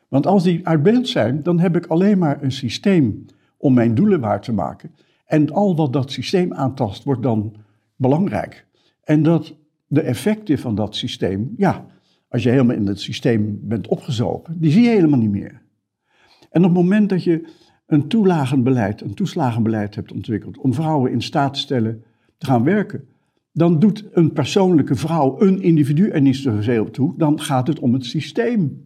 Want 0.08 0.28
als 0.28 0.44
die 0.44 0.68
uit 0.68 1.08
zijn, 1.08 1.44
dan 1.44 1.60
heb 1.60 1.76
ik 1.76 1.86
alleen 1.86 2.18
maar 2.18 2.44
een 2.44 2.52
systeem 2.52 3.26
om 3.58 3.74
mijn 3.74 3.96
doelen 3.96 4.20
waar 4.20 4.42
te 4.42 4.52
maken. 4.52 4.92
En 5.26 5.52
al 5.52 5.76
wat 5.76 5.94
dat 5.94 6.12
systeem 6.12 6.54
aantast, 6.54 7.04
wordt 7.04 7.24
dan 7.24 7.56
belangrijk. 7.96 8.66
En 9.04 9.24
dat 9.24 9.56
de 9.88 10.02
effecten 10.02 10.60
van 10.60 10.76
dat 10.76 10.96
systeem, 10.96 11.54
ja, 11.58 11.86
als 12.30 12.44
je 12.44 12.50
helemaal 12.50 12.76
in 12.76 12.88
het 12.88 13.00
systeem 13.00 13.60
bent 13.62 13.88
opgezogen, 13.88 14.60
die 14.60 14.72
zie 14.72 14.84
je 14.84 14.90
helemaal 14.90 15.20
niet 15.20 15.32
meer. 15.32 15.62
En 16.50 16.64
op 16.64 16.70
het 16.70 16.84
moment 16.84 17.10
dat 17.10 17.24
je 17.24 17.48
een 17.86 18.08
toelagenbeleid, 18.08 19.02
een 19.02 19.14
toeslagenbeleid 19.14 19.96
hebt 19.96 20.12
ontwikkeld 20.12 20.58
om 20.58 20.74
vrouwen 20.74 21.12
in 21.12 21.22
staat 21.22 21.54
te 21.54 21.60
stellen 21.60 22.04
te 22.38 22.46
gaan 22.46 22.64
werken, 22.64 23.08
dan 23.52 23.80
doet 23.80 24.06
een 24.12 24.34
persoonlijke 24.34 24.96
vrouw, 24.96 25.42
een 25.42 25.62
individu 25.62 26.10
er 26.10 26.22
niet 26.22 26.36
zozeer 26.36 26.82
op 26.82 26.94
toe, 26.94 27.18
dan 27.18 27.40
gaat 27.40 27.68
het 27.68 27.80
om 27.80 27.94
het 27.94 28.06
systeem. 28.06 28.86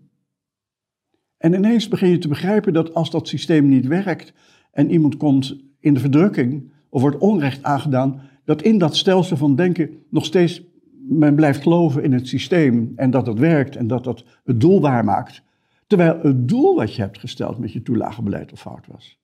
En 1.41 1.53
ineens 1.53 1.87
begin 1.87 2.09
je 2.09 2.17
te 2.17 2.27
begrijpen 2.27 2.73
dat 2.73 2.93
als 2.93 3.09
dat 3.09 3.27
systeem 3.27 3.67
niet 3.69 3.87
werkt 3.87 4.33
en 4.71 4.91
iemand 4.91 5.17
komt 5.17 5.55
in 5.79 5.93
de 5.93 5.99
verdrukking 5.99 6.71
of 6.89 7.01
wordt 7.01 7.17
onrecht 7.17 7.63
aangedaan, 7.63 8.21
dat 8.45 8.61
in 8.61 8.77
dat 8.77 8.95
stelsel 8.95 9.37
van 9.37 9.55
denken 9.55 9.89
nog 10.09 10.25
steeds 10.25 10.63
men 11.07 11.35
blijft 11.35 11.61
geloven 11.61 12.03
in 12.03 12.13
het 12.13 12.27
systeem 12.27 12.93
en 12.95 13.11
dat 13.11 13.27
het 13.27 13.39
werkt 13.39 13.75
en 13.75 13.87
dat 13.87 14.03
dat 14.03 14.25
het 14.43 14.59
doel 14.59 14.81
waarmaakt, 14.81 15.43
terwijl 15.87 16.19
het 16.21 16.47
doel 16.47 16.75
wat 16.75 16.95
je 16.95 17.01
hebt 17.01 17.19
gesteld 17.19 17.57
met 17.57 17.71
je 17.71 17.81
toelagenbeleid 17.81 18.51
al 18.51 18.57
fout 18.57 18.87
was. 18.87 19.19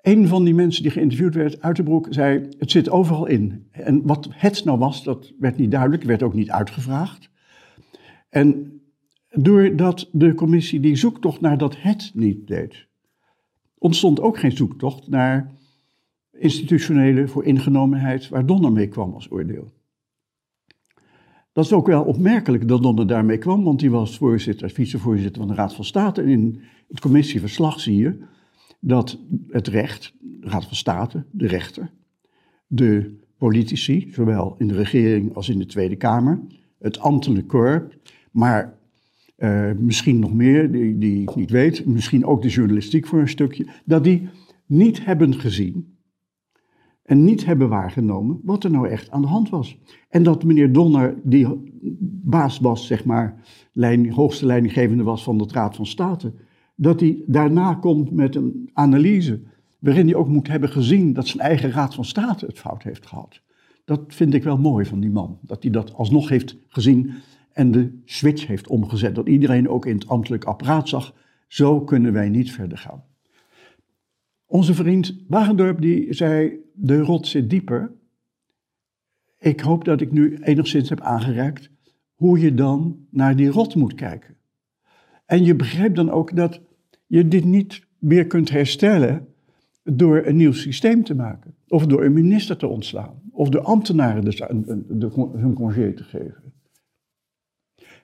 Een 0.00 0.28
van 0.28 0.44
die 0.44 0.54
mensen 0.54 0.82
die 0.82 0.92
geïnterviewd 0.92 1.34
werd, 1.34 1.62
Uiterbroek, 1.62 2.06
zei: 2.10 2.48
Het 2.58 2.70
zit 2.70 2.90
overal 2.90 3.26
in. 3.26 3.66
En 3.70 4.06
wat 4.06 4.28
het 4.30 4.64
nou 4.64 4.78
was, 4.78 5.04
dat 5.04 5.32
werd 5.38 5.56
niet 5.56 5.70
duidelijk, 5.70 6.02
werd 6.02 6.22
ook 6.22 6.34
niet 6.34 6.50
uitgevraagd. 6.50 7.30
En 8.28 8.78
doordat 9.30 10.08
de 10.12 10.34
commissie 10.34 10.80
die 10.80 10.96
zoektocht 10.96 11.40
naar 11.40 11.58
dat 11.58 11.76
het 11.80 12.10
niet 12.14 12.46
deed, 12.46 12.86
ontstond 13.78 14.20
ook 14.20 14.38
geen 14.38 14.56
zoektocht 14.56 15.08
naar 15.08 15.52
institutionele 16.32 17.28
vooringenomenheid 17.28 18.28
waar 18.28 18.46
Donner 18.46 18.72
mee 18.72 18.88
kwam 18.88 19.14
als 19.14 19.30
oordeel. 19.30 19.72
Dat 21.52 21.64
is 21.64 21.72
ook 21.72 21.86
wel 21.86 22.04
opmerkelijk 22.04 22.68
dat 22.68 22.82
Donner 22.82 23.06
daarmee 23.06 23.38
kwam, 23.38 23.64
want 23.64 23.80
hij 23.80 23.90
was 23.90 24.16
voorzitter, 24.16 24.70
vicevoorzitter 24.70 25.40
van 25.40 25.48
de 25.48 25.54
Raad 25.54 25.74
van 25.74 25.84
State. 25.84 26.22
En 26.22 26.28
in 26.28 26.60
het 26.88 27.00
commissieverslag 27.00 27.80
zie 27.80 27.96
je 27.96 28.24
dat 28.80 29.18
het 29.48 29.68
recht, 29.68 30.14
de 30.20 30.48
Raad 30.48 30.64
van 30.64 30.76
State, 30.76 31.24
de 31.30 31.46
rechter, 31.46 31.90
de 32.66 33.18
politici, 33.38 34.08
zowel 34.12 34.54
in 34.58 34.68
de 34.68 34.74
regering 34.74 35.34
als 35.34 35.48
in 35.48 35.58
de 35.58 35.66
Tweede 35.66 35.96
Kamer, 35.96 36.40
het 36.78 36.98
ambtelijk 36.98 37.46
corps, 37.46 37.96
maar 38.30 38.77
uh, 39.38 39.70
misschien 39.78 40.18
nog 40.18 40.34
meer, 40.34 40.72
die, 40.72 40.98
die 40.98 41.22
ik 41.22 41.34
niet 41.34 41.50
weet, 41.50 41.86
misschien 41.86 42.24
ook 42.24 42.42
de 42.42 42.48
journalistiek 42.48 43.06
voor 43.06 43.20
een 43.20 43.28
stukje, 43.28 43.66
dat 43.84 44.04
die 44.04 44.28
niet 44.66 45.04
hebben 45.04 45.34
gezien 45.34 45.96
en 47.02 47.24
niet 47.24 47.44
hebben 47.44 47.68
waargenomen 47.68 48.40
wat 48.42 48.64
er 48.64 48.70
nou 48.70 48.88
echt 48.88 49.10
aan 49.10 49.20
de 49.20 49.26
hand 49.26 49.48
was. 49.48 49.78
En 50.08 50.22
dat 50.22 50.44
meneer 50.44 50.72
Donner, 50.72 51.14
die 51.22 51.46
baas 52.22 52.58
was, 52.58 52.86
zeg 52.86 53.04
maar, 53.04 53.42
hoogste 54.10 54.46
leidinggevende 54.46 55.02
was 55.02 55.22
van 55.22 55.38
de 55.38 55.46
Raad 55.52 55.76
van 55.76 55.86
State, 55.86 56.32
dat 56.76 57.00
hij 57.00 57.22
daarna 57.26 57.74
komt 57.74 58.10
met 58.10 58.34
een 58.36 58.70
analyse 58.72 59.40
waarin 59.78 60.06
hij 60.06 60.14
ook 60.14 60.28
moet 60.28 60.48
hebben 60.48 60.68
gezien 60.68 61.12
dat 61.12 61.26
zijn 61.26 61.42
eigen 61.42 61.70
Raad 61.70 61.94
van 61.94 62.04
State 62.04 62.46
het 62.46 62.58
fout 62.58 62.82
heeft 62.82 63.06
gehad. 63.06 63.40
Dat 63.84 64.02
vind 64.08 64.34
ik 64.34 64.42
wel 64.42 64.58
mooi 64.58 64.84
van 64.84 65.00
die 65.00 65.10
man, 65.10 65.38
dat 65.42 65.62
hij 65.62 65.72
dat 65.72 65.94
alsnog 65.94 66.28
heeft 66.28 66.56
gezien 66.68 67.12
en 67.58 67.70
de 67.70 68.00
switch 68.04 68.46
heeft 68.46 68.68
omgezet, 68.68 69.14
dat 69.14 69.28
iedereen 69.28 69.68
ook 69.68 69.86
in 69.86 69.94
het 69.94 70.08
ambtelijk 70.08 70.44
apparaat 70.44 70.88
zag, 70.88 71.14
zo 71.48 71.80
kunnen 71.80 72.12
wij 72.12 72.28
niet 72.28 72.52
verder 72.52 72.78
gaan. 72.78 73.04
Onze 74.46 74.74
vriend 74.74 75.24
Wagendorp 75.28 75.80
die 75.80 76.14
zei, 76.14 76.58
de 76.74 77.00
rot 77.00 77.26
zit 77.26 77.50
dieper. 77.50 77.92
Ik 79.38 79.60
hoop 79.60 79.84
dat 79.84 80.00
ik 80.00 80.12
nu 80.12 80.36
enigszins 80.36 80.88
heb 80.88 81.00
aangereikt 81.00 81.70
hoe 82.14 82.38
je 82.38 82.54
dan 82.54 83.06
naar 83.10 83.36
die 83.36 83.48
rot 83.48 83.74
moet 83.74 83.94
kijken. 83.94 84.36
En 85.26 85.44
je 85.44 85.54
begrijpt 85.54 85.96
dan 85.96 86.10
ook 86.10 86.36
dat 86.36 86.60
je 87.06 87.28
dit 87.28 87.44
niet 87.44 87.86
meer 87.98 88.26
kunt 88.26 88.50
herstellen 88.50 89.28
door 89.82 90.26
een 90.26 90.36
nieuw 90.36 90.52
systeem 90.52 91.04
te 91.04 91.14
maken. 91.14 91.54
Of 91.68 91.86
door 91.86 92.04
een 92.04 92.12
minister 92.12 92.56
te 92.56 92.66
ontslaan. 92.66 93.22
Of 93.30 93.48
door 93.48 93.62
ambtenaren 93.62 94.24
de, 94.24 95.30
hun 95.36 95.54
congé 95.54 95.92
te 95.92 96.04
geven. 96.04 96.48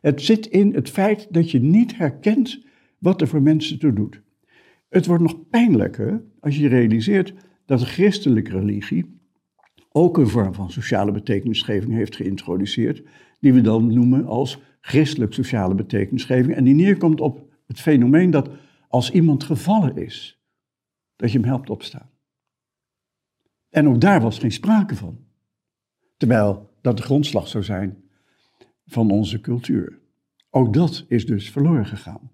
Het 0.04 0.22
zit 0.22 0.46
in 0.46 0.74
het 0.74 0.90
feit 0.90 1.26
dat 1.30 1.50
je 1.50 1.60
niet 1.60 1.96
herkent 1.96 2.64
wat 2.98 3.20
er 3.20 3.28
voor 3.28 3.42
mensen 3.42 3.78
toe 3.78 3.92
doet. 3.92 4.22
Het 4.88 5.06
wordt 5.06 5.22
nog 5.22 5.48
pijnlijker 5.48 6.24
als 6.40 6.56
je 6.56 6.68
realiseert 6.68 7.34
dat 7.66 7.78
de 7.78 7.86
christelijke 7.86 8.50
religie 8.50 9.20
ook 9.90 10.18
een 10.18 10.28
vorm 10.28 10.54
van 10.54 10.70
sociale 10.70 11.12
betekenisgeving 11.12 11.92
heeft 11.92 12.16
geïntroduceerd, 12.16 13.02
die 13.40 13.52
we 13.52 13.60
dan 13.60 13.94
noemen 13.94 14.26
als 14.26 14.60
christelijk 14.80 15.32
sociale 15.32 15.74
betekenisgeving. 15.74 16.54
En 16.54 16.64
die 16.64 16.74
neerkomt 16.74 17.20
op 17.20 17.52
het 17.66 17.80
fenomeen 17.80 18.30
dat 18.30 18.50
als 18.88 19.10
iemand 19.10 19.44
gevallen 19.44 19.96
is, 19.96 20.42
dat 21.16 21.32
je 21.32 21.38
hem 21.38 21.46
helpt 21.46 21.70
opstaan. 21.70 22.10
En 23.70 23.88
ook 23.88 24.00
daar 24.00 24.20
was 24.20 24.38
geen 24.38 24.52
sprake 24.52 24.96
van. 24.96 25.18
Terwijl 26.16 26.70
dat 26.80 26.96
de 26.96 27.02
grondslag 27.02 27.48
zou 27.48 27.64
zijn 27.64 28.03
van 28.86 29.10
onze 29.10 29.40
cultuur. 29.40 29.98
Ook 30.50 30.72
dat 30.72 31.04
is 31.08 31.26
dus 31.26 31.50
verloren 31.50 31.86
gegaan. 31.86 32.30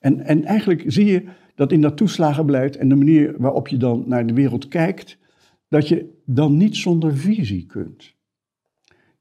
En, 0.00 0.20
en 0.20 0.44
eigenlijk 0.44 0.84
zie 0.86 1.06
je 1.06 1.22
dat 1.54 1.72
in 1.72 1.80
dat 1.80 1.96
toeslagenbeleid 1.96 2.76
en 2.76 2.88
de 2.88 2.94
manier 2.94 3.34
waarop 3.38 3.68
je 3.68 3.76
dan 3.76 4.04
naar 4.06 4.26
de 4.26 4.32
wereld 4.34 4.68
kijkt, 4.68 5.18
dat 5.68 5.88
je 5.88 6.20
dan 6.24 6.56
niet 6.56 6.76
zonder 6.76 7.16
visie 7.16 7.66
kunt. 7.66 8.16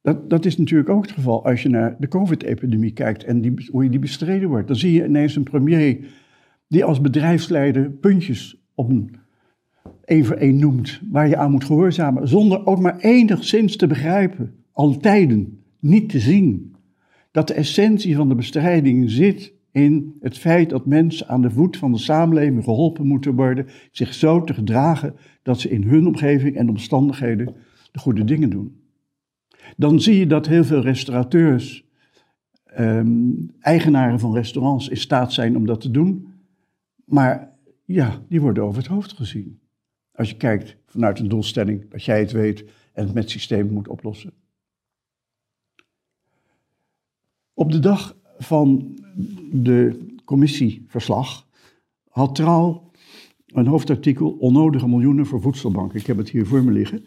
Dat, 0.02 0.30
dat 0.30 0.46
is 0.46 0.58
natuurlijk 0.58 0.90
ook 0.90 1.02
het 1.02 1.12
geval 1.12 1.46
als 1.46 1.62
je 1.62 1.70
naar 1.70 1.96
de 2.00 2.08
COVID-epidemie 2.08 2.92
kijkt 2.92 3.24
en 3.24 3.42
die, 3.42 3.70
hoe 3.72 3.84
je 3.84 3.90
die 3.90 4.00
bestreden 4.00 4.50
wordt. 4.50 4.68
Dan 4.68 4.76
zie 4.76 4.92
je 4.92 5.06
ineens 5.06 5.36
een 5.36 5.44
premier 5.44 6.08
die 6.68 6.84
als 6.84 7.02
bedrijfsleider 7.02 7.92
puntjes 7.92 8.62
op 8.76 8.90
een 8.90 9.16
één 10.04 10.26
voor 10.26 10.36
één 10.36 10.60
noemt, 10.60 11.02
waar 11.12 11.28
je 11.28 11.38
aan 11.38 11.52
moet 11.52 11.64
gehoorzamen, 11.64 12.28
zonder 12.28 12.66
ook 12.66 12.80
maar 12.80 12.98
enigszins 12.98 13.76
te 13.76 13.88
begrijpen, 13.88 14.56
al 14.72 14.98
tijden, 14.98 15.64
niet 15.88 16.10
te 16.10 16.20
zien, 16.20 16.76
dat 17.32 17.48
de 17.48 17.54
essentie 17.54 18.16
van 18.16 18.30
de 18.30 18.36
bestrijding 18.36 19.10
zit 19.10 19.54
in 19.72 20.16
het 20.20 20.38
feit 20.38 20.70
dat 20.70 20.86
mensen 20.86 21.28
aan 21.28 21.42
de 21.42 21.52
voet 21.52 21.78
van 21.78 21.92
de 21.92 21.98
samenleving 21.98 22.64
geholpen 22.64 23.08
moeten 23.08 23.36
worden, 23.36 23.68
zich 23.92 24.14
zo 24.14 24.44
te 24.44 24.54
gedragen 24.54 25.16
dat 25.42 25.60
ze 25.60 25.70
in 25.70 25.84
hun 25.84 26.08
omgeving 26.08 26.56
en 26.56 26.70
omstandigheden 26.70 27.56
de 27.92 28.00
goede 28.00 28.24
dingen 28.24 28.50
doen. 28.50 28.82
Dan 29.78 30.02
zie 30.02 30.18
je 30.18 30.28
dat 30.28 30.48
heel 30.48 30.64
veel 30.64 30.82
restaurateurs, 30.82 31.86
ehm, 32.64 33.32
eigenaren 33.60 34.20
van 34.20 34.34
restaurants, 34.34 34.90
in 34.90 34.98
staat 34.98 35.34
zijn 35.34 35.56
om 35.56 35.66
dat 35.66 35.82
te 35.82 35.92
doen, 35.92 36.28
maar 37.06 37.54
ja, 37.86 38.22
die 38.30 38.42
worden 38.42 38.64
over 38.64 38.78
het 38.78 38.88
hoofd 38.88 39.14
gezien. 39.14 39.60
Als 40.12 40.30
je 40.30 40.38
kijkt 40.38 40.78
vanuit 40.86 41.20
een 41.20 41.28
doelstelling 41.28 41.90
dat 41.90 42.04
jij 42.04 42.20
het 42.20 42.32
weet 42.32 42.66
en 42.94 43.06
het 43.06 43.14
met 43.14 43.30
systeem 43.30 43.74
moet 43.74 43.88
oplossen. 43.88 44.34
Op 47.58 47.72
de 47.72 47.80
dag 47.80 48.18
van 48.38 48.98
de 49.52 50.06
commissieverslag 50.26 51.48
had 52.10 52.36
Trouw 52.36 52.92
een 53.46 53.68
hoofdartikel 53.68 54.30
Onnodige 54.30 54.88
miljoenen 54.88 55.26
voor 55.26 55.42
voedselbanken. 55.42 56.00
Ik 56.00 56.06
heb 56.06 56.18
het 56.18 56.30
hier 56.30 56.46
voor 56.46 56.64
me 56.64 56.72
liggen. 56.72 57.04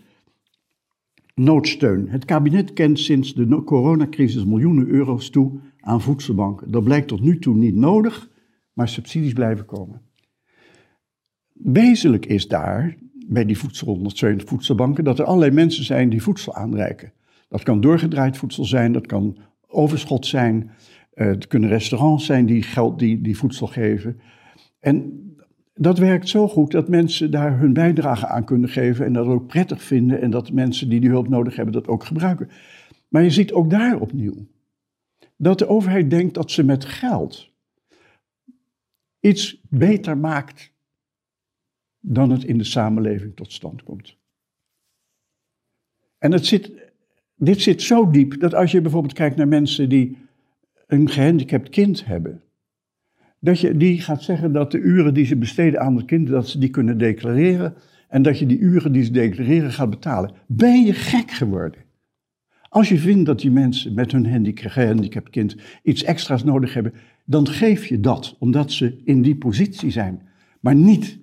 Noodsteun. 1.34 2.08
Het 2.08 2.24
kabinet 2.24 2.72
kent 2.72 2.98
sinds 2.98 3.34
de 3.34 3.64
coronacrisis 3.64 4.44
miljoenen 4.44 4.86
euro's 4.86 5.30
toe 5.30 5.60
aan 5.80 6.00
voedselbanken. 6.00 6.70
Dat 6.70 6.84
blijkt 6.84 7.08
tot 7.08 7.20
nu 7.20 7.38
toe 7.38 7.54
niet 7.54 7.74
nodig, 7.74 8.30
maar 8.72 8.88
subsidies 8.88 9.32
blijven 9.32 9.64
komen. 9.64 10.02
Wezenlijk 11.52 12.26
is 12.26 12.48
daar, 12.48 12.96
bij 13.26 13.44
die 13.44 13.58
voedselondersteunende 13.58 14.46
voedselbanken, 14.46 15.04
dat 15.04 15.18
er 15.18 15.24
allerlei 15.24 15.50
mensen 15.50 15.84
zijn 15.84 16.08
die 16.08 16.22
voedsel 16.22 16.54
aanreiken. 16.54 17.12
Dat 17.48 17.62
kan 17.62 17.80
doorgedraaid 17.80 18.36
voedsel 18.36 18.64
zijn, 18.64 18.92
dat 18.92 19.06
kan 19.06 19.36
overschot 19.70 20.26
zijn, 20.26 20.70
het 21.14 21.46
kunnen 21.46 21.68
restaurants 21.68 22.26
zijn 22.26 22.46
die, 22.46 22.62
geld, 22.62 22.98
die, 22.98 23.20
die 23.20 23.36
voedsel 23.36 23.66
geven. 23.66 24.20
En 24.80 25.24
dat 25.74 25.98
werkt 25.98 26.28
zo 26.28 26.48
goed 26.48 26.70
dat 26.70 26.88
mensen 26.88 27.30
daar 27.30 27.58
hun 27.58 27.72
bijdrage 27.72 28.26
aan 28.26 28.44
kunnen 28.44 28.68
geven 28.68 29.06
en 29.06 29.12
dat 29.12 29.26
ook 29.26 29.46
prettig 29.46 29.82
vinden 29.82 30.20
en 30.20 30.30
dat 30.30 30.52
mensen 30.52 30.88
die 30.88 31.00
die 31.00 31.10
hulp 31.10 31.28
nodig 31.28 31.56
hebben 31.56 31.74
dat 31.74 31.88
ook 31.88 32.04
gebruiken. 32.04 32.50
Maar 33.08 33.22
je 33.22 33.30
ziet 33.30 33.52
ook 33.52 33.70
daar 33.70 34.00
opnieuw 34.00 34.46
dat 35.36 35.58
de 35.58 35.68
overheid 35.68 36.10
denkt 36.10 36.34
dat 36.34 36.50
ze 36.50 36.64
met 36.64 36.84
geld 36.84 37.52
iets 39.20 39.60
beter 39.68 40.18
maakt 40.18 40.72
dan 42.00 42.30
het 42.30 42.44
in 42.44 42.58
de 42.58 42.64
samenleving 42.64 43.36
tot 43.36 43.52
stand 43.52 43.82
komt. 43.82 44.16
En 46.18 46.32
het 46.32 46.46
zit, 46.46 46.89
dit 47.40 47.60
zit 47.60 47.82
zo 47.82 48.10
diep 48.10 48.40
dat 48.40 48.54
als 48.54 48.70
je 48.70 48.80
bijvoorbeeld 48.80 49.12
kijkt 49.12 49.36
naar 49.36 49.48
mensen 49.48 49.88
die 49.88 50.16
een 50.86 51.08
gehandicapt 51.08 51.68
kind 51.68 52.06
hebben, 52.06 52.42
dat 53.38 53.60
je 53.60 53.76
die 53.76 54.00
gaat 54.00 54.22
zeggen 54.22 54.52
dat 54.52 54.70
de 54.70 54.78
uren 54.78 55.14
die 55.14 55.26
ze 55.26 55.36
besteden 55.36 55.80
aan 55.80 55.96
het 55.96 56.04
kind, 56.04 56.28
dat 56.28 56.48
ze 56.48 56.58
die 56.58 56.70
kunnen 56.70 56.98
declareren 56.98 57.74
en 58.08 58.22
dat 58.22 58.38
je 58.38 58.46
die 58.46 58.58
uren 58.58 58.92
die 58.92 59.04
ze 59.04 59.10
declareren 59.10 59.72
gaat 59.72 59.90
betalen. 59.90 60.32
Ben 60.46 60.84
je 60.84 60.92
gek 60.92 61.30
geworden? 61.30 61.80
Als 62.68 62.88
je 62.88 62.98
vindt 62.98 63.26
dat 63.26 63.40
die 63.40 63.50
mensen 63.50 63.94
met 63.94 64.12
hun 64.12 64.52
gehandicapt 64.54 65.30
kind 65.30 65.56
iets 65.82 66.04
extra's 66.04 66.44
nodig 66.44 66.74
hebben, 66.74 66.92
dan 67.24 67.46
geef 67.48 67.86
je 67.86 68.00
dat, 68.00 68.36
omdat 68.38 68.72
ze 68.72 69.00
in 69.04 69.22
die 69.22 69.36
positie 69.36 69.90
zijn. 69.90 70.22
Maar 70.60 70.74
niet 70.74 71.18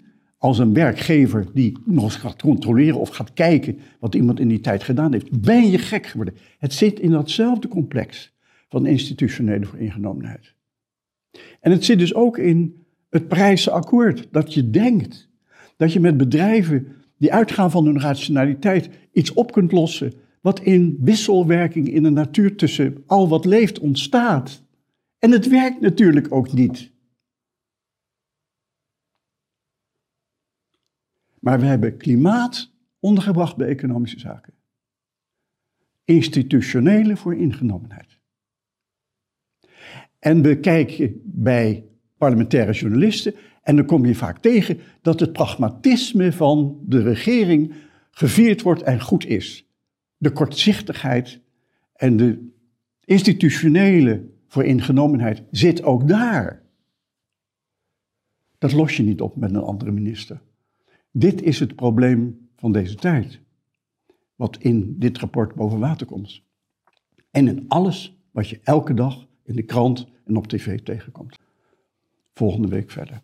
als 0.48 0.58
een 0.58 0.74
werkgever 0.74 1.46
die 1.54 1.78
nog 1.86 2.04
eens 2.04 2.16
gaat 2.16 2.42
controleren 2.42 3.00
of 3.00 3.10
gaat 3.10 3.34
kijken 3.34 3.80
wat 4.00 4.16
iemand 4.16 4.40
in 4.40 4.48
die 4.48 4.60
tijd 4.60 4.84
gedaan 4.84 5.14
heeft. 5.14 5.42
Ben 5.42 5.70
je 5.70 5.78
gek 5.78 6.06
geworden? 6.06 6.36
Het 6.60 6.74
zit 6.74 7.00
in 7.00 7.12
datzelfde 7.12 7.68
complex 7.68 8.34
van 8.70 8.86
institutionele 8.86 9.66
vooringenomenheid. 9.66 10.54
En 11.60 11.72
het 11.72 11.86
zit 11.86 12.00
dus 12.00 12.14
ook 12.14 12.38
in 12.38 12.86
het 13.10 13.28
prijzenakkoord, 13.28 14.28
dat 14.32 14.54
je 14.54 14.70
denkt 14.70 15.30
dat 15.78 15.94
je 15.94 16.00
met 16.00 16.18
bedrijven 16.18 16.88
die 17.18 17.34
uitgaan 17.34 17.72
van 17.72 17.86
hun 17.86 18.00
rationaliteit 18.00 18.90
iets 19.12 19.34
op 19.34 19.52
kunt 19.52 19.72
lossen 19.72 20.14
wat 20.42 20.60
in 20.60 20.98
wisselwerking 21.00 21.94
in 21.94 22.04
de 22.04 22.10
natuur 22.10 22.56
tussen 22.56 23.04
al 23.06 23.28
wat 23.28 23.46
leeft 23.46 23.80
ontstaat. 23.80 24.64
En 25.20 25.32
het 25.32 25.48
werkt 25.48 25.82
natuurlijk 25.82 26.28
ook 26.30 26.54
niet. 26.54 26.92
Maar 31.48 31.60
we 31.60 31.66
hebben 31.66 31.98
klimaat 31.98 32.74
ondergebracht 33.00 33.56
bij 33.56 33.68
economische 33.68 34.20
zaken. 34.20 34.54
Institutionele 36.04 37.18
vooringenomenheid. 37.18 38.20
En 40.20 40.42
we 40.42 40.60
kijken 40.60 41.22
bij 41.24 41.86
parlementaire 42.18 42.72
journalisten 42.72 43.36
en 43.62 43.76
dan 43.76 43.86
kom 43.86 44.06
je 44.06 44.16
vaak 44.16 44.38
tegen 44.38 44.80
dat 45.02 45.20
het 45.20 45.32
pragmatisme 45.32 46.34
van 46.34 46.80
de 46.86 47.02
regering 47.02 47.74
gevierd 48.12 48.62
wordt 48.62 48.82
en 48.82 49.02
goed 49.02 49.26
is. 49.26 49.70
De 50.18 50.32
kortzichtigheid 50.32 51.42
en 51.94 52.18
de 52.18 52.52
institutionele 53.04 54.30
vooringenomenheid 54.48 55.44
zit 55.52 55.84
ook 55.84 56.08
daar. 56.08 56.64
Dat 58.58 58.72
los 58.72 58.98
je 58.98 59.04
niet 59.04 59.22
op 59.22 59.36
met 59.36 59.50
een 59.50 59.62
andere 59.62 59.92
minister. 59.92 60.46
Dit 61.20 61.42
is 61.42 61.60
het 61.60 61.76
probleem 61.76 62.50
van 62.56 62.72
deze 62.72 62.96
tijd, 62.96 63.40
wat 64.36 64.58
in 64.58 64.96
dit 65.00 65.18
rapport 65.18 65.56
boven 65.56 65.80
water 65.80 66.06
komt. 66.06 66.42
En 67.32 67.48
in 67.48 67.66
alles 67.68 68.18
wat 68.32 68.50
je 68.50 68.60
elke 68.64 68.94
dag 68.94 69.28
in 69.44 69.56
de 69.56 69.64
krant 69.64 70.08
en 70.26 70.38
op 70.38 70.48
tv 70.48 70.80
tegenkomt. 70.80 71.38
Volgende 72.34 72.68
week 72.68 72.92
verder. 72.92 73.22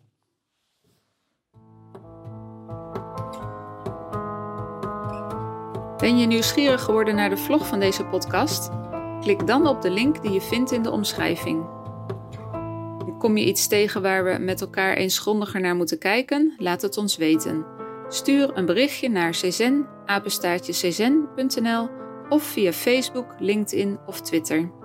Ben 5.96 6.18
je 6.18 6.26
nieuwsgierig 6.26 6.82
geworden 6.82 7.14
naar 7.14 7.30
de 7.30 7.36
vlog 7.36 7.66
van 7.66 7.80
deze 7.80 8.04
podcast? 8.04 8.70
Klik 9.20 9.46
dan 9.46 9.66
op 9.66 9.82
de 9.82 9.90
link 9.90 10.22
die 10.22 10.32
je 10.32 10.40
vindt 10.40 10.72
in 10.72 10.82
de 10.82 10.90
omschrijving. 10.90 11.66
Kom 13.18 13.36
je 13.36 13.44
iets 13.44 13.66
tegen 13.66 14.02
waar 14.02 14.24
we 14.24 14.38
met 14.38 14.60
elkaar 14.60 14.96
eens 14.96 15.18
grondiger 15.18 15.60
naar 15.60 15.76
moeten 15.76 15.98
kijken? 15.98 16.54
Laat 16.58 16.82
het 16.82 16.96
ons 16.96 17.16
weten. 17.16 17.82
Stuur 18.08 18.56
een 18.56 18.66
berichtje 18.66 19.08
naar 19.08 19.30
czen, 19.30 19.86
of 22.28 22.42
via 22.42 22.72
Facebook, 22.72 23.26
LinkedIn 23.38 23.98
of 24.06 24.20
Twitter. 24.20 24.83